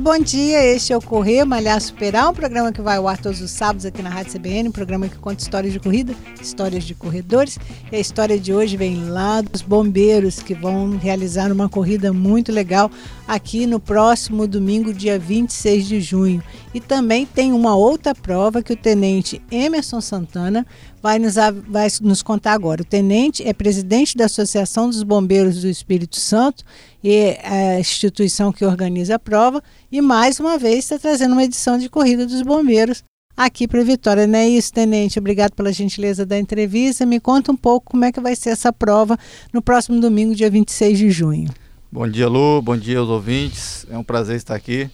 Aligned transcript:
Bom 0.00 0.18
dia. 0.18 0.62
Este 0.62 0.92
é 0.92 0.96
o 0.96 1.00
Correr 1.00 1.44
Malhar 1.46 1.80
Superar, 1.80 2.28
um 2.28 2.34
programa 2.34 2.70
que 2.70 2.82
vai 2.82 2.98
ao 2.98 3.08
ar 3.08 3.16
todos 3.16 3.40
os 3.40 3.50
sábados 3.50 3.86
aqui 3.86 4.02
na 4.02 4.10
Rádio 4.10 4.38
CBN, 4.38 4.68
um 4.68 4.72
programa 4.72 5.08
que 5.08 5.16
conta 5.16 5.42
histórias 5.42 5.72
de 5.72 5.80
corrida, 5.80 6.14
histórias 6.38 6.84
de 6.84 6.94
corredores. 6.94 7.58
E 7.90 7.96
a 7.96 7.98
história 7.98 8.38
de 8.38 8.52
hoje 8.52 8.76
vem 8.76 9.08
lá 9.08 9.40
dos 9.40 9.62
bombeiros 9.62 10.40
que 10.40 10.54
vão 10.54 10.98
realizar 10.98 11.50
uma 11.50 11.66
corrida 11.68 12.12
muito 12.12 12.52
legal 12.52 12.90
aqui 13.26 13.66
no 13.66 13.80
próximo 13.80 14.46
domingo, 14.46 14.92
dia 14.92 15.18
26 15.18 15.86
de 15.86 16.00
junho. 16.00 16.42
E 16.74 16.80
também 16.80 17.24
tem 17.24 17.52
uma 17.52 17.74
outra 17.74 18.14
prova 18.14 18.62
que 18.62 18.74
o 18.74 18.76
tenente 18.76 19.40
Emerson 19.50 20.02
Santana 20.02 20.66
vai 21.06 21.20
nos, 21.20 21.36
vai 21.68 21.86
nos 22.02 22.20
contar 22.20 22.52
agora. 22.52 22.82
O 22.82 22.84
tenente 22.84 23.46
é 23.46 23.52
presidente 23.52 24.16
da 24.16 24.24
Associação 24.24 24.90
dos 24.90 25.04
Bombeiros 25.04 25.60
do 25.60 25.68
Espírito 25.68 26.18
Santo 26.18 26.64
e 27.02 27.12
é 27.14 27.76
a 27.76 27.78
instituição 27.78 28.50
que 28.52 28.64
organiza 28.64 29.14
a 29.14 29.18
prova. 29.18 29.62
E 29.90 30.00
mais 30.00 30.40
uma 30.40 30.58
vez 30.58 30.78
está 30.78 30.98
trazendo 30.98 31.30
uma 31.30 31.44
edição 31.44 31.78
de 31.78 31.88
Corrida 31.88 32.26
dos 32.26 32.42
Bombeiros 32.42 33.04
aqui 33.36 33.68
para 33.68 33.84
Vitória. 33.84 34.26
Não 34.26 34.36
é 34.36 34.48
isso, 34.48 34.72
tenente? 34.72 35.20
Obrigado 35.20 35.52
pela 35.52 35.72
gentileza 35.72 36.26
da 36.26 36.36
entrevista. 36.36 37.06
Me 37.06 37.20
conta 37.20 37.52
um 37.52 37.56
pouco 37.56 37.92
como 37.92 38.04
é 38.04 38.10
que 38.10 38.20
vai 38.20 38.34
ser 38.34 38.50
essa 38.50 38.72
prova 38.72 39.16
no 39.52 39.62
próximo 39.62 40.00
domingo, 40.00 40.34
dia 40.34 40.50
26 40.50 40.98
de 40.98 41.10
junho. 41.12 41.48
Bom 41.92 42.08
dia, 42.08 42.26
Lu. 42.26 42.60
Bom 42.60 42.76
dia 42.76 42.98
aos 42.98 43.08
ouvintes. 43.08 43.86
É 43.88 43.96
um 43.96 44.02
prazer 44.02 44.34
estar 44.34 44.56
aqui. 44.56 44.90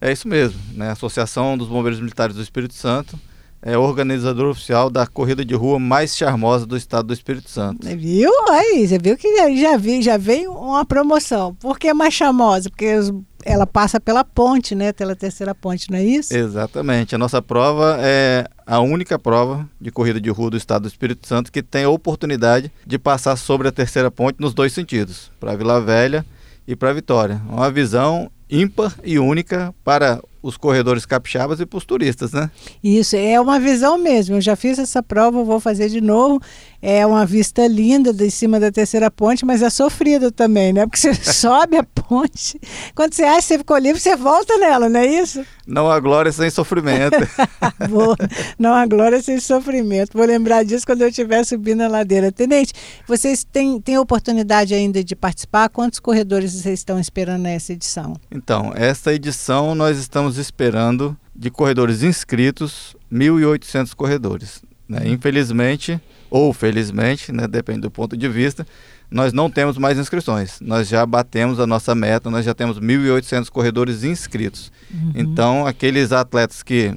É 0.00 0.10
isso 0.10 0.26
mesmo, 0.26 0.58
né? 0.72 0.90
Associação 0.90 1.56
dos 1.56 1.68
Bombeiros 1.68 2.00
Militares 2.00 2.34
do 2.34 2.42
Espírito 2.42 2.74
Santo 2.74 3.16
é 3.64 3.78
organizador 3.78 4.50
oficial 4.50 4.90
da 4.90 5.06
corrida 5.06 5.42
de 5.42 5.54
rua 5.54 5.78
mais 5.78 6.14
charmosa 6.14 6.66
do 6.66 6.76
estado 6.76 7.06
do 7.06 7.14
Espírito 7.14 7.50
Santo. 7.50 7.86
Viu? 7.96 8.30
Aí, 8.50 8.86
você 8.86 8.98
viu 8.98 9.16
que 9.16 9.56
já, 9.56 9.76
vi, 9.78 10.02
já 10.02 10.18
veio 10.18 10.52
uma 10.52 10.84
promoção. 10.84 11.54
Por 11.54 11.78
que 11.78 11.92
mais 11.94 12.12
charmosa? 12.12 12.68
Porque 12.68 12.94
ela 13.42 13.66
passa 13.66 13.98
pela 13.98 14.22
ponte, 14.22 14.74
né? 14.74 14.92
Pela 14.92 15.16
terceira 15.16 15.54
ponte, 15.54 15.90
não 15.90 15.96
é 15.96 16.04
isso? 16.04 16.36
Exatamente. 16.36 17.14
A 17.14 17.18
nossa 17.18 17.40
prova 17.40 17.96
é 18.00 18.46
a 18.66 18.80
única 18.80 19.18
prova 19.18 19.66
de 19.80 19.90
corrida 19.90 20.20
de 20.20 20.28
rua 20.28 20.50
do 20.50 20.58
estado 20.58 20.82
do 20.82 20.88
Espírito 20.88 21.26
Santo 21.26 21.50
que 21.50 21.62
tem 21.62 21.84
a 21.84 21.90
oportunidade 21.90 22.70
de 22.86 22.98
passar 22.98 23.36
sobre 23.36 23.66
a 23.66 23.72
terceira 23.72 24.10
ponte 24.10 24.36
nos 24.38 24.52
dois 24.52 24.74
sentidos, 24.74 25.30
para 25.40 25.56
Vila 25.56 25.80
Velha 25.80 26.24
e 26.68 26.76
para 26.76 26.92
Vitória. 26.92 27.40
Uma 27.48 27.70
visão 27.70 28.30
ímpar 28.50 28.94
e 29.02 29.18
única 29.18 29.74
para 29.82 30.20
os 30.44 30.58
corredores 30.58 31.06
capixabas 31.06 31.58
e 31.58 31.64
para 31.64 31.78
os 31.78 31.86
turistas, 31.86 32.32
né? 32.32 32.50
Isso, 32.82 33.16
é 33.16 33.40
uma 33.40 33.58
visão 33.58 33.96
mesmo. 33.96 34.36
Eu 34.36 34.40
já 34.42 34.54
fiz 34.54 34.78
essa 34.78 35.02
prova, 35.02 35.42
vou 35.42 35.58
fazer 35.58 35.88
de 35.88 36.02
novo. 36.02 36.38
É 36.86 37.06
uma 37.06 37.24
vista 37.24 37.66
linda 37.66 38.12
de 38.12 38.30
cima 38.30 38.60
da 38.60 38.70
terceira 38.70 39.10
ponte, 39.10 39.42
mas 39.42 39.62
é 39.62 39.70
sofrido 39.70 40.30
também, 40.30 40.70
né? 40.70 40.84
Porque 40.84 40.98
você 40.98 41.14
sobe 41.32 41.78
a 41.78 41.82
ponte, 41.82 42.60
quando 42.94 43.14
você 43.14 43.22
acha 43.22 43.40
que 43.40 43.44
você 43.44 43.58
ficou 43.58 43.78
livre, 43.78 43.98
você 43.98 44.14
volta 44.14 44.58
nela, 44.58 44.86
não 44.90 45.00
é 45.00 45.06
isso? 45.06 45.42
Não 45.66 45.90
há 45.90 45.98
glória 45.98 46.30
sem 46.30 46.50
sofrimento. 46.50 47.16
Boa. 47.88 48.14
Não 48.58 48.74
há 48.74 48.84
glória 48.84 49.22
sem 49.22 49.40
sofrimento. 49.40 50.10
Vou 50.12 50.26
lembrar 50.26 50.62
disso 50.62 50.84
quando 50.84 51.00
eu 51.00 51.08
estiver 51.08 51.42
subindo 51.44 51.80
a 51.80 51.88
ladeira. 51.88 52.30
Tenente, 52.30 52.74
vocês 53.08 53.44
têm, 53.44 53.80
têm 53.80 53.96
oportunidade 53.96 54.74
ainda 54.74 55.02
de 55.02 55.16
participar? 55.16 55.70
Quantos 55.70 55.98
corredores 55.98 56.52
vocês 56.52 56.80
estão 56.80 57.00
esperando 57.00 57.44
nessa 57.44 57.72
edição? 57.72 58.14
Então, 58.30 58.74
esta 58.76 59.10
edição 59.14 59.74
nós 59.74 59.96
estamos 59.96 60.36
esperando 60.36 61.16
de 61.34 61.50
corredores 61.50 62.02
inscritos 62.02 62.94
1.800 63.10 63.94
corredores. 63.94 64.62
Né? 64.86 65.00
Infelizmente, 65.06 65.98
ou 66.34 66.52
felizmente, 66.52 67.30
né, 67.30 67.46
depende 67.46 67.82
do 67.82 67.90
ponto 67.92 68.16
de 68.16 68.28
vista, 68.28 68.66
nós 69.08 69.32
não 69.32 69.48
temos 69.48 69.78
mais 69.78 69.96
inscrições. 69.96 70.58
Nós 70.60 70.88
já 70.88 71.06
batemos 71.06 71.60
a 71.60 71.66
nossa 71.66 71.94
meta, 71.94 72.28
nós 72.28 72.44
já 72.44 72.52
temos 72.52 72.80
1.800 72.80 73.48
corredores 73.48 74.02
inscritos. 74.02 74.72
Uhum. 74.92 75.12
Então, 75.14 75.64
aqueles 75.64 76.10
atletas 76.10 76.60
que 76.60 76.92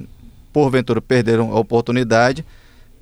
porventura 0.52 1.00
perderam 1.00 1.52
a 1.52 1.54
oportunidade, 1.60 2.44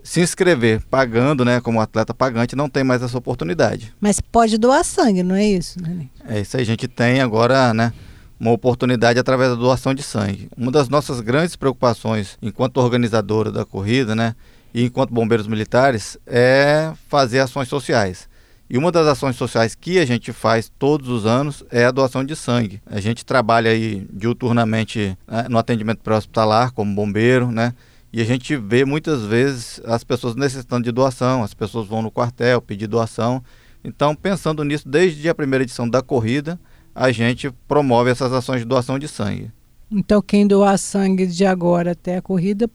se 0.03 0.21
inscrever 0.21 0.83
pagando, 0.91 1.43
né, 1.43 1.59
como 1.59 1.81
atleta 1.81 2.13
pagante, 2.13 2.55
não 2.55 2.69
tem 2.69 2.85
mais 2.85 3.03
essa 3.03 3.17
oportunidade. 3.17 3.95
Mas 3.99 4.21
pode 4.21 4.59
doar 4.59 4.85
sangue, 4.85 5.23
não 5.23 5.37
é 5.37 5.47
isso? 5.47 5.83
Né? 5.83 6.07
É 6.29 6.41
isso 6.43 6.55
aí, 6.55 6.63
a 6.63 6.67
gente 6.67 6.87
tem 6.87 7.23
agora, 7.23 7.73
né, 7.73 7.95
uma 8.39 8.51
oportunidade 8.51 9.19
através 9.19 9.49
da 9.49 9.57
doação 9.57 9.95
de 9.95 10.03
sangue. 10.03 10.51
Uma 10.55 10.71
das 10.71 10.91
nossas 10.91 11.23
grandes 11.23 11.57
preocupações 11.57 12.37
enquanto 12.43 12.77
organizadora 12.77 13.51
da 13.51 13.65
corrida, 13.65 14.15
né, 14.15 14.35
e 14.77 14.85
enquanto 14.85 15.11
bombeiros 15.11 15.47
militares 15.47 16.19
é 16.27 16.93
fazer 17.09 17.39
ações 17.39 17.67
sociais. 17.67 18.29
E 18.69 18.77
uma 18.77 18.93
das 18.93 19.07
ações 19.07 19.35
sociais 19.35 19.75
que 19.75 19.99
a 19.99 20.05
gente 20.05 20.35
faz 20.35 20.71
todos 20.79 21.09
os 21.09 21.25
anos 21.25 21.65
é 21.71 21.87
a 21.87 21.91
doação 21.91 22.23
de 22.23 22.37
sangue. 22.37 22.83
A 22.85 23.01
gente 23.01 23.25
trabalha 23.25 23.71
aí 23.71 24.07
diuturnamente 24.13 25.17
né, 25.27 25.47
no 25.49 25.57
atendimento 25.57 26.01
pré-hospitalar 26.01 26.73
como 26.73 26.95
bombeiro, 26.95 27.51
né? 27.51 27.73
E 28.13 28.21
a 28.21 28.25
gente 28.25 28.55
vê 28.55 28.85
muitas 28.85 29.25
vezes 29.25 29.81
as 29.87 30.05
pessoas 30.05 30.37
necessitando 30.37 30.85
de 30.85 30.93
doação, 30.93 31.43
as 31.43 31.55
pessoas 31.55 31.89
vão 31.89 32.03
no 32.03 32.11
quartel 32.11 32.61
pedir 32.61 32.87
doação. 32.87 33.43
Então, 33.83 34.15
pensando 34.15 34.63
nisso, 34.63 34.87
desde 34.87 35.27
a 35.27 35.35
primeira 35.35 35.65
edição 35.65 35.89
da 35.89 36.03
corrida, 36.03 36.61
a 36.95 37.11
gente 37.11 37.51
promove 37.67 38.11
essas 38.11 38.31
ações 38.31 38.59
de 38.59 38.67
doação 38.67 38.99
de 38.99 39.09
sangue. 39.09 39.51
Então, 39.91 40.21
quem 40.21 40.47
doar 40.47 40.77
sangue 40.77 41.27
de 41.27 41.47
agora 41.47 41.93
até 41.93 42.19
a 42.19 42.23
corrida 42.23 42.69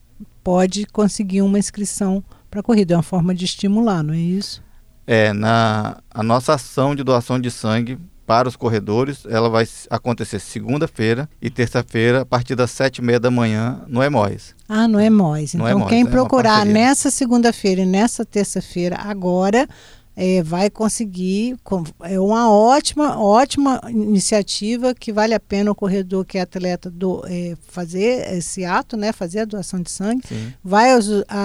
pode 0.43 0.85
conseguir 0.85 1.41
uma 1.41 1.59
inscrição 1.59 2.23
para 2.49 2.59
a 2.59 2.63
corrida. 2.63 2.93
É 2.93 2.97
uma 2.97 3.03
forma 3.03 3.33
de 3.33 3.45
estimular, 3.45 4.03
não 4.03 4.13
é 4.13 4.19
isso? 4.19 4.63
É, 5.07 5.33
na 5.33 5.97
a 6.09 6.23
nossa 6.23 6.53
ação 6.53 6.95
de 6.95 7.03
doação 7.03 7.39
de 7.39 7.49
sangue 7.49 7.97
para 8.25 8.47
os 8.47 8.55
corredores, 8.55 9.25
ela 9.29 9.49
vai 9.49 9.67
acontecer 9.89 10.39
segunda-feira 10.39 11.29
e 11.41 11.49
terça-feira, 11.49 12.21
a 12.21 12.25
partir 12.25 12.55
das 12.55 12.71
sete 12.71 12.99
e 12.99 13.01
meia 13.01 13.19
da 13.19 13.29
manhã, 13.29 13.81
no 13.87 14.01
Emóis. 14.01 14.55
Ah, 14.69 14.87
no 14.87 15.01
Emóis. 15.01 15.53
Então, 15.53 15.79
no 15.79 15.87
quem 15.87 16.03
é 16.03 16.05
procurar 16.05 16.65
nessa 16.65 17.11
segunda-feira 17.11 17.81
e 17.81 17.85
nessa 17.85 18.23
terça-feira, 18.23 18.95
agora, 19.01 19.67
é, 20.15 20.43
vai 20.43 20.69
conseguir. 20.69 21.57
É 22.01 22.19
uma 22.19 22.51
ótima, 22.51 23.19
ótima 23.19 23.81
iniciativa 23.89 24.93
que 24.93 25.11
vale 25.11 25.33
a 25.33 25.39
pena 25.39 25.71
o 25.71 25.75
corredor 25.75 26.25
que 26.25 26.37
é 26.37 26.41
atleta 26.41 26.89
do, 26.89 27.23
é, 27.27 27.55
fazer 27.67 28.33
esse 28.33 28.65
ato, 28.65 28.97
né, 28.97 29.11
fazer 29.11 29.39
a 29.39 29.45
doação 29.45 29.81
de 29.81 29.89
sangue. 29.89 30.21
Sim. 30.27 30.53
Vai 30.63 30.91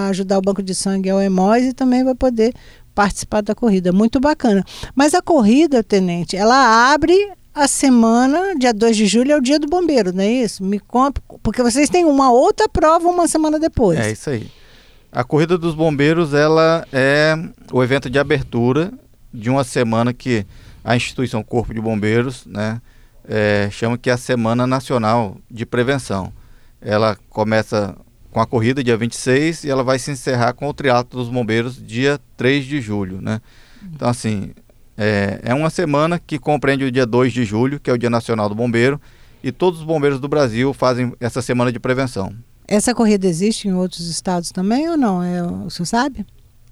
ajudar 0.09 0.39
o 0.39 0.43
banco 0.43 0.63
de 0.63 0.75
sangue 0.75 1.11
ao 1.11 1.21
EMOS 1.21 1.65
e 1.65 1.73
também 1.73 2.05
vai 2.05 2.15
poder 2.15 2.55
participar 2.95 3.43
da 3.43 3.55
corrida. 3.55 3.93
Muito 3.93 4.19
bacana. 4.19 4.65
Mas 4.95 5.15
a 5.15 5.23
corrida, 5.23 5.83
tenente, 5.83 6.37
ela 6.37 6.93
abre 6.93 7.15
a 7.55 7.67
semana, 7.67 8.55
dia 8.59 8.73
2 8.73 8.97
de 8.97 9.07
julho, 9.07 9.33
é 9.33 9.37
o 9.37 9.41
dia 9.41 9.59
do 9.59 9.67
bombeiro, 9.67 10.13
não 10.13 10.23
é 10.23 10.31
isso? 10.31 10.63
Me 10.63 10.79
conta, 10.79 11.23
porque 11.43 11.63
vocês 11.63 11.89
têm 11.89 12.05
uma 12.05 12.31
outra 12.31 12.69
prova 12.69 13.09
uma 13.09 13.27
semana 13.27 13.59
depois. 13.59 13.99
É 13.99 14.13
isso 14.13 14.29
aí. 14.29 14.47
A 15.11 15.25
Corrida 15.25 15.57
dos 15.57 15.75
Bombeiros 15.75 16.35
ela 16.35 16.87
é 16.93 17.35
o 17.73 17.83
evento 17.83 18.11
de 18.11 18.19
abertura 18.19 18.93
de 19.33 19.49
uma 19.49 19.65
semana 19.65 20.13
que 20.13 20.47
a 20.85 20.95
instituição 20.95 21.43
Corpo 21.43 21.73
de 21.73 21.81
Bombeiros 21.81 22.47
né, 22.47 22.81
é, 23.29 23.69
chama 23.71 23.99
que 23.99 24.11
é 24.11 24.13
a 24.13 24.19
Semana 24.19 24.67
Nacional 24.67 25.39
de 25.51 25.65
Prevenção. 25.67 26.33
Ela 26.81 27.17
começa 27.31 27.97
com 28.31 28.41
a 28.41 28.47
corrida 28.47 28.85
dia 28.85 28.97
26 28.97 29.65
e 29.65 29.71
ela 29.71 29.83
vai 29.83 29.99
se 29.99 30.11
encerrar 30.11 30.53
com 30.53 30.69
o 30.69 30.75
triatlo 30.75 31.19
dos 31.19 31.31
bombeiros 31.31 31.85
dia 31.85 32.21
3 32.37 32.65
de 32.65 32.81
julho. 32.81 33.21
Né? 33.21 33.41
Então, 33.83 34.09
assim, 34.09 34.53
é, 34.97 35.41
é 35.43 35.55
uma 35.55 35.71
semana 35.71 36.19
que 36.19 36.39
compreende 36.39 36.85
o 36.85 36.93
dia 36.93 37.07
2 37.07 37.33
de 37.33 37.45
julho, 37.45 37.81
que 37.81 37.91
é 37.91 37.93
o 37.93 37.99
Dia 37.99 38.11
Nacional 38.11 38.49
do 38.49 38.55
Bombeiro, 38.55 39.01
e 39.43 39.53
todos 39.53 39.81
os 39.81 39.87
bombeiros 39.87 40.21
do 40.21 40.29
Brasil 40.29 40.73
fazem 40.73 41.13
essa 41.21 41.43
semana 41.43 41.71
de 41.71 41.79
prevenção. 41.79 42.35
Essa 42.69 42.95
corrida 42.95 43.27
existe 43.27 43.69
em 43.69 43.73
outros 43.73 44.09
estados 44.09 44.51
também 44.51 44.89
ou 44.89 44.97
não? 44.97 45.23
É, 45.23 45.43
o 45.43 45.71
senhor 45.71 45.87
sabe? 45.87 46.27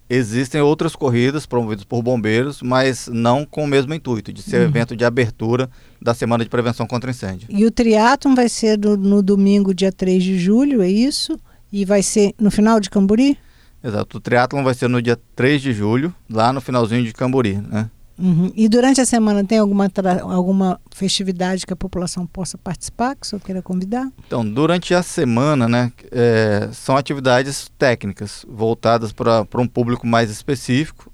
Existem 0.08 0.61
outras 0.61 0.94
corridas 0.94 1.46
promovidas 1.46 1.85
por 1.85 2.02
bombeiros, 2.02 2.61
mas 2.61 3.08
não 3.11 3.46
com 3.46 3.64
o 3.64 3.67
mesmo 3.67 3.94
intuito, 3.94 4.32
de 4.32 4.43
ser 4.43 4.58
uhum. 4.58 4.64
evento 4.64 4.94
de 4.94 5.05
abertura 5.05 5.70
da 6.00 6.12
Semana 6.12 6.44
de 6.44 6.50
Prevenção 6.50 6.87
contra 6.87 7.11
Incêndio. 7.11 7.49
E 7.50 7.64
o 7.64 7.70
triatlon 7.70 8.35
vai 8.35 8.49
ser 8.49 8.79
no, 8.79 8.96
no 8.96 9.23
domingo, 9.23 9.73
dia 9.73 9.91
3 9.91 10.23
de 10.23 10.38
julho, 10.38 10.82
é 10.82 10.91
isso? 10.91 11.41
E 11.73 11.85
vai 11.85 12.02
ser 12.02 12.35
no 12.38 12.50
final 12.50 12.81
de 12.81 12.90
Camburi? 12.90 13.38
Exato, 13.82 14.19
o 14.19 14.20
triatlon 14.20 14.62
vai 14.62 14.75
ser 14.75 14.88
no 14.88 15.00
dia 15.00 15.19
3 15.35 15.62
de 15.62 15.73
julho, 15.73 16.14
lá 16.29 16.52
no 16.52 16.61
finalzinho 16.61 17.02
de 17.02 17.12
Camburi, 17.12 17.56
né? 17.56 17.90
Uhum. 18.19 18.52
E 18.55 18.69
durante 18.69 19.00
a 19.00 19.06
semana 19.06 19.44
tem 19.44 19.58
alguma, 19.58 19.90
alguma 20.22 20.81
festividade 20.93 21.66
que 21.66 21.72
a 21.72 21.76
população 21.76 22.26
possa 22.26 22.56
participar, 22.56 23.16
que 23.16 23.26
o 23.26 23.28
senhor 23.28 23.40
queira 23.40 23.61
convidar? 23.61 24.08
Então, 24.26 24.49
durante 24.49 24.94
a 24.94 25.02
semana, 25.02 25.69
né, 25.69 25.93
é, 26.12 26.69
são 26.72 26.96
atividades 26.96 27.70
técnicas 27.76 28.46
voltadas 28.49 29.12
para 29.12 29.61
um 29.61 29.66
público 29.66 30.06
mais 30.06 30.31
específico 30.31 31.12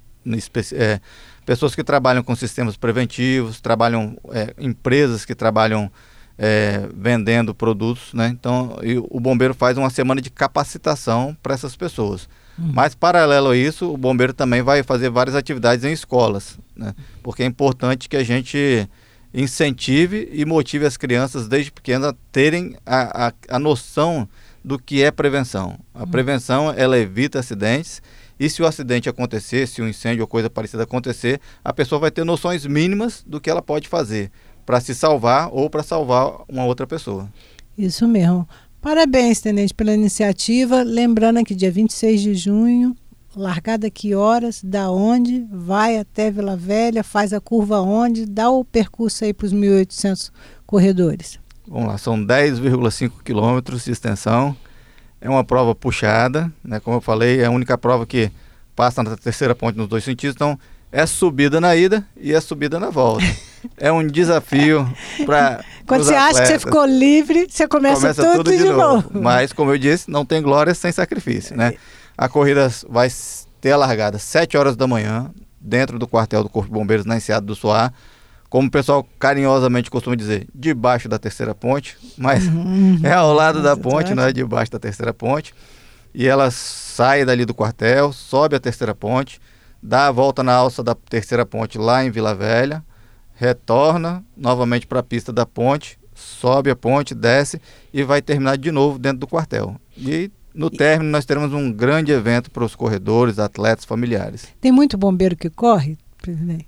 é, 0.75 1.01
pessoas 1.47 1.75
que 1.75 1.83
trabalham 1.83 2.23
com 2.23 2.37
sistemas 2.37 2.77
preventivos, 2.77 3.61
trabalham 3.61 4.17
é, 4.33 4.55
empresas 4.59 5.25
que 5.25 5.35
trabalham 5.35 5.91
é, 6.37 6.89
vendendo 6.95 7.55
produtos, 7.55 8.13
né? 8.15 8.29
Então, 8.29 8.77
o 9.11 9.21
bombeiro 9.21 9.55
faz 9.55 9.77
uma 9.77 9.91
semana 9.91 10.21
de 10.21 10.31
capacitação 10.31 11.37
para 11.43 11.55
essas 11.55 11.77
pessoas. 11.77 12.29
Uhum. 12.61 12.73
Mas, 12.75 12.95
paralelo 12.95 13.49
a 13.49 13.57
isso, 13.57 13.91
o 13.93 13.97
bombeiro 13.97 14.35
também 14.35 14.63
vai 14.63 14.83
fazer 14.83 15.09
várias 15.09 15.35
atividades 15.35 15.85
em 15.85 15.93
escolas, 15.93 16.59
né? 16.77 16.95
Porque 17.23 17.43
é 17.43 17.47
importante 17.47 18.09
que 18.09 18.17
a 18.17 18.23
gente 18.23 18.89
incentive 19.33 20.29
e 20.33 20.45
motive 20.45 20.85
as 20.85 20.97
crianças 20.97 21.49
desde 21.49 21.71
pequenas 21.71 22.09
a 22.09 22.15
terem 22.33 22.77
a, 22.85 23.29
a, 23.29 23.33
a 23.49 23.59
noção 23.59 24.29
do 24.63 24.79
que 24.79 25.03
é 25.03 25.11
prevenção. 25.11 25.79
A 25.95 26.01
uhum. 26.01 26.09
prevenção, 26.09 26.75
ela 26.77 26.99
evita 26.99 27.39
acidentes 27.39 28.03
e 28.39 28.49
se 28.51 28.63
o 28.63 28.67
acidente 28.67 29.09
acontecer, 29.09 29.67
se 29.67 29.81
um 29.81 29.89
incêndio 29.89 30.23
ou 30.23 30.27
coisa 30.27 30.51
parecida 30.51 30.83
acontecer, 30.83 31.41
a 31.65 31.73
pessoa 31.73 31.99
vai 31.99 32.11
ter 32.11 32.25
noções 32.25 32.67
mínimas 32.67 33.25
do 33.27 33.41
que 33.41 33.49
ela 33.49 33.63
pode 33.63 33.89
fazer 33.89 34.31
para 34.67 34.81
se 34.81 34.95
salvar 34.95 35.49
ou 35.53 35.71
para 35.71 35.83
salvar 35.83 36.43
uma 36.49 36.65
outra 36.65 36.87
pessoa. 36.87 37.29
Isso 37.77 38.07
mesmo. 38.07 38.49
Parabéns, 38.81 39.41
Tenente, 39.43 39.75
pela 39.75 39.93
iniciativa. 39.93 40.83
Lembrando 40.83 41.45
que 41.45 41.55
dia 41.55 41.71
26 41.71 42.21
de 42.23 42.35
junho, 42.35 42.97
largada 43.37 43.91
que 43.91 44.15
horas, 44.15 44.63
da 44.65 44.91
onde, 44.91 45.47
vai 45.53 45.99
até 45.99 46.31
Vila 46.31 46.57
Velha, 46.57 47.05
faz 47.05 47.35
a 47.35 47.41
curva 47.41 47.81
onde, 47.81 48.25
dá 48.25 48.49
o 48.49 48.65
percurso 48.65 49.25
aí 49.25 49.35
para 49.35 49.47
os 49.47 49.53
1.800 49.53 50.31
corredores. 50.67 51.39
Vamos 51.69 51.89
lá, 51.89 51.99
são 51.99 52.19
10,5 52.19 53.23
quilômetros 53.23 53.85
de 53.85 53.93
extensão. 53.93 54.57
É 55.21 55.29
uma 55.29 55.45
prova 55.45 55.75
puxada, 55.75 56.51
né? 56.65 56.81
Como 56.81 56.97
eu 56.97 57.01
falei, 57.03 57.41
é 57.41 57.45
a 57.45 57.51
única 57.51 57.77
prova 57.77 58.07
que 58.07 58.33
passa 58.75 59.03
na 59.03 59.15
terceira 59.15 59.55
ponte 59.55 59.77
nos 59.77 59.89
dois 59.89 60.03
sentidos. 60.03 60.35
Então, 60.35 60.59
é 60.93 61.07
subida 61.07 61.61
na 61.61 61.75
ida 61.77 62.07
e 62.17 62.33
é 62.33 62.41
subida 62.41 62.79
na 62.79 62.91
volta. 62.91 63.25
é 63.77 63.91
um 63.91 64.07
desafio 64.07 64.89
para. 65.25 65.65
Quando 65.87 66.05
você 66.05 66.15
atletas. 66.15 66.41
acha 66.41 66.43
que 66.43 66.49
você 66.49 66.59
ficou 66.59 66.85
livre, 66.85 67.47
você 67.49 67.67
começa, 67.67 68.01
começa 68.01 68.23
tudo, 68.23 68.37
tudo, 68.45 68.51
de, 68.51 68.59
de 68.59 68.65
novo. 68.65 68.79
novo. 68.79 69.11
Mas, 69.21 69.53
como 69.53 69.73
eu 69.73 69.79
disse, 69.79 70.11
não 70.11 70.25
tem 70.25 70.41
glória 70.41 70.73
sem 70.73 70.93
sacrifício, 70.93 71.57
né? 71.57 71.75
A 72.17 72.29
corrida 72.29 72.71
vai 72.89 73.09
ter 73.61 73.73
a 73.73 73.77
largada 73.77 74.17
às 74.17 74.23
7 74.23 74.57
horas 74.57 74.77
da 74.77 74.87
manhã, 74.87 75.31
dentro 75.61 75.99
do 75.99 76.07
quartel 76.07 76.45
do 76.45 76.49
Corpo 76.49 76.69
de 76.69 76.75
Bombeiros 76.75 77.05
na 77.05 77.17
Enseada 77.17 77.45
do 77.45 77.57
Soar 77.57 77.93
como 78.51 78.67
o 78.67 78.71
pessoal 78.71 79.07
carinhosamente 79.17 79.89
costuma 79.89 80.17
dizer, 80.17 80.49
debaixo 80.53 81.09
da 81.09 81.21
terceira 81.21 81.55
ponte, 81.55 81.97
mas 82.19 82.49
uhum. 82.49 82.99
é 83.05 83.13
ao 83.13 83.33
lado 83.33 83.63
da 83.63 83.77
ponte, 83.77 84.13
não 84.13 84.25
é 84.25 84.33
debaixo 84.33 84.73
da 84.73 84.79
terceira 84.79 85.15
ponte. 85.15 85.55
E 86.13 86.27
ela 86.27 86.51
sai 86.51 87.25
dali 87.25 87.45
do 87.45 87.55
quartel, 87.55 88.13
sobe 88.13 88.57
a 88.57 88.61
terceira 88.61 88.93
ponte, 88.93 89.41
dá 89.83 90.09
a 90.09 90.13
volta 90.13 90.43
na 90.43 90.53
alça 90.55 90.83
da 90.83 90.95
terceira 90.95 91.47
ponte 91.47 91.79
lá 91.79 92.05
em 92.05 92.11
Vila 92.11 92.35
Velha, 92.35 92.85
retorna 93.35 94.25
novamente 94.37 94.87
para 94.87 95.01
a 95.01 95.03
pista 95.03 95.33
da 95.33 95.47
ponte, 95.47 95.99
sobe 96.15 96.71
a 96.71 96.77
ponte, 96.77 97.15
desce 97.15 97.61
e 97.93 98.03
vai 98.03 98.21
terminar 98.21 98.59
de 98.59 98.71
novo 98.71 98.99
dentro 98.99 99.19
do 99.19 99.27
quartel. 99.27 99.77
E 99.97 100.31
no 100.55 100.71
término 100.71 101.11
nós 101.11 101.25
teremos 101.25 101.53
um 101.53 101.73
grande 101.73 102.13
evento 102.13 102.51
para 102.51 102.65
os 102.65 102.75
corredores, 102.75 103.39
atletas, 103.39 103.85
familiares. 103.85 104.49
Tem 104.61 104.73
muito 104.73 104.99
bombeiro 104.99 105.37
que 105.37 105.49
corre, 105.49 105.97
presidente? 106.21 106.67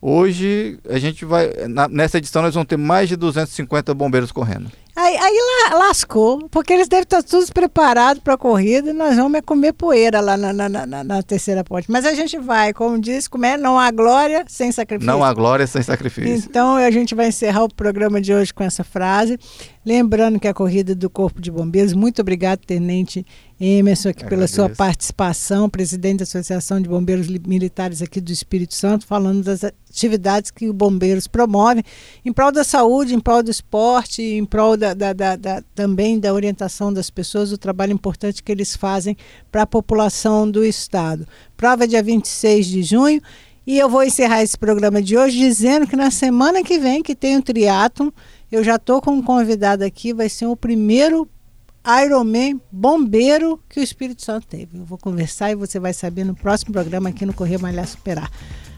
Hoje 0.00 0.78
a 0.88 0.98
gente 0.98 1.24
vai. 1.24 1.50
Na, 1.66 1.88
nessa 1.88 2.18
edição 2.18 2.42
nós 2.42 2.52
vamos 2.52 2.68
ter 2.68 2.76
mais 2.76 3.08
de 3.08 3.16
250 3.16 3.94
bombeiros 3.94 4.30
correndo. 4.30 4.70
Aí, 5.16 5.38
aí 5.70 5.78
lascou, 5.78 6.48
porque 6.48 6.72
eles 6.72 6.88
devem 6.88 7.04
estar 7.04 7.22
todos 7.22 7.50
preparados 7.50 8.22
para 8.22 8.34
a 8.34 8.38
corrida 8.38 8.90
e 8.90 8.92
nós 8.92 9.16
vamos 9.16 9.38
é 9.38 9.42
comer 9.42 9.72
poeira 9.72 10.20
lá 10.20 10.36
na, 10.36 10.52
na, 10.52 10.68
na, 10.68 11.04
na, 11.04 11.22
terceira 11.22 11.64
ponte. 11.64 11.90
Mas 11.90 12.04
a 12.04 12.14
gente 12.14 12.38
vai, 12.38 12.72
como 12.72 12.98
diz, 12.98 13.28
comer 13.28 13.56
não 13.56 13.78
há 13.78 13.90
glória 13.90 14.44
sem 14.48 14.70
sacrifício. 14.70 15.10
Não 15.10 15.24
há 15.24 15.32
glória 15.32 15.66
sem 15.66 15.82
sacrifício. 15.82 16.48
Então 16.48 16.76
a 16.76 16.90
gente 16.90 17.14
vai 17.14 17.28
encerrar 17.28 17.64
o 17.64 17.74
programa 17.74 18.20
de 18.20 18.32
hoje 18.32 18.52
com 18.52 18.62
essa 18.62 18.84
frase. 18.84 19.38
Lembrando 19.84 20.40
que 20.40 20.48
a 20.48 20.54
corrida 20.54 20.94
do 20.94 21.10
Corpo 21.10 21.42
de 21.42 21.50
Bombeiros, 21.50 21.92
muito 21.92 22.22
obrigado, 22.22 22.60
Tenente 22.60 23.24
Emerson, 23.60 24.08
aqui 24.08 24.24
pela 24.24 24.46
sua 24.46 24.68
participação, 24.70 25.68
presidente 25.68 26.18
da 26.18 26.22
Associação 26.24 26.80
de 26.80 26.88
Bombeiros 26.88 27.28
Militares 27.28 28.00
aqui 28.00 28.20
do 28.20 28.32
Espírito 28.32 28.74
Santo, 28.74 29.06
falando 29.06 29.44
das 29.44 29.62
atividades 29.62 30.50
que 30.50 30.66
os 30.66 30.74
bombeiros 30.74 31.26
promovem 31.26 31.84
em 32.24 32.32
prol 32.32 32.50
da 32.50 32.64
saúde, 32.64 33.14
em 33.14 33.20
prol 33.20 33.42
do 33.42 33.50
esporte, 33.50 34.22
em 34.22 34.44
prol 34.44 34.76
da, 34.76 34.94
da, 34.94 35.03
da, 35.12 35.36
da 35.36 35.62
também 35.74 36.18
da 36.18 36.32
orientação 36.32 36.92
das 36.92 37.10
pessoas, 37.10 37.52
o 37.52 37.58
trabalho 37.58 37.92
importante 37.92 38.42
que 38.42 38.50
eles 38.50 38.76
fazem 38.76 39.16
para 39.50 39.62
a 39.62 39.66
população 39.66 40.50
do 40.50 40.64
Estado. 40.64 41.26
Prova 41.56 41.86
dia 41.86 42.02
26 42.02 42.66
de 42.66 42.82
junho. 42.82 43.20
E 43.66 43.78
eu 43.78 43.88
vou 43.88 44.02
encerrar 44.02 44.42
esse 44.42 44.58
programa 44.58 45.00
de 45.00 45.16
hoje 45.16 45.38
dizendo 45.38 45.86
que 45.86 45.96
na 45.96 46.10
semana 46.10 46.62
que 46.62 46.78
vem, 46.78 47.02
que 47.02 47.14
tem 47.14 47.36
o 47.36 47.42
triatlon, 47.42 48.10
eu 48.52 48.62
já 48.62 48.76
estou 48.76 49.00
com 49.00 49.12
um 49.12 49.22
convidado 49.22 49.82
aqui, 49.82 50.12
vai 50.12 50.28
ser 50.28 50.46
o 50.46 50.54
primeiro 50.54 51.26
Ironman 52.02 52.60
bombeiro 52.70 53.60
que 53.68 53.80
o 53.80 53.82
Espírito 53.82 54.22
Santo 54.22 54.46
teve. 54.46 54.78
Eu 54.78 54.84
vou 54.84 54.98
conversar 54.98 55.50
e 55.50 55.54
você 55.54 55.80
vai 55.80 55.92
saber 55.92 56.24
no 56.24 56.34
próximo 56.34 56.72
programa 56.72 57.08
aqui 57.08 57.26
no 57.26 57.32
Correio 57.32 57.60
Malhar 57.60 57.86
Superar. 57.86 58.30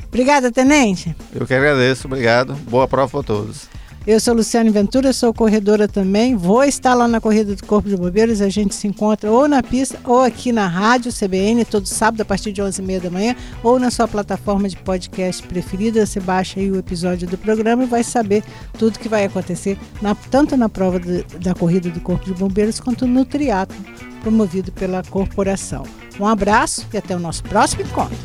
Obrigada, 0.09 0.51
Tenente. 0.51 1.15
Eu 1.35 1.47
que 1.47 1.55
agradeço, 1.55 2.07
obrigado. 2.07 2.55
Boa 2.55 2.89
prova 2.89 3.11
para 3.11 3.23
todos. 3.23 3.69
Eu 4.07 4.21
sou 4.21 4.35
Luciane 4.35 4.71
Ventura, 4.71 5.13
sou 5.13 5.35
corredora 5.35 5.89
também. 5.89 6.37
Vou 6.37 6.63
estar 6.63 6.95
lá 6.95 7.09
na 7.09 7.21
Corrida 7.21 7.57
do 7.57 7.67
Corpo 7.67 7.89
de 7.89 7.97
Bombeiros. 7.97 8.41
A 8.41 8.49
gente 8.49 8.73
se 8.73 8.87
encontra 8.87 9.33
ou 9.33 9.49
na 9.49 9.65
pista 9.65 9.99
ou 10.05 10.21
aqui 10.21 10.53
na 10.53 10.69
rádio 10.69 11.13
CBN, 11.13 11.65
todo 11.65 11.87
sábado 11.87 12.21
a 12.21 12.25
partir 12.25 12.53
de 12.53 12.63
11h30 12.63 13.01
da 13.01 13.11
manhã, 13.11 13.35
ou 13.65 13.81
na 13.81 13.91
sua 13.91 14.07
plataforma 14.07 14.69
de 14.69 14.77
podcast 14.77 15.43
preferida. 15.43 16.07
Você 16.07 16.21
baixa 16.21 16.61
aí 16.61 16.71
o 16.71 16.79
episódio 16.79 17.27
do 17.27 17.37
programa 17.37 17.83
e 17.83 17.87
vai 17.87 18.05
saber 18.05 18.45
tudo 18.79 18.97
que 18.97 19.09
vai 19.09 19.25
acontecer, 19.25 19.77
na, 20.01 20.15
tanto 20.15 20.57
na 20.57 20.69
prova 20.69 21.01
de, 21.01 21.25
da 21.41 21.53
Corrida 21.53 21.91
do 21.91 22.01
Corpo 22.01 22.27
de 22.27 22.35
Bombeiros 22.35 22.79
quanto 22.79 23.09
no 23.09 23.25
triatlo 23.25 23.77
promovido 24.21 24.71
pela 24.71 25.03
corporação. 25.03 25.83
Um 26.21 26.27
abraço 26.29 26.87
e 26.95 26.97
até 26.97 27.17
o 27.17 27.19
nosso 27.19 27.43
próximo 27.43 27.83
encontro. 27.83 28.17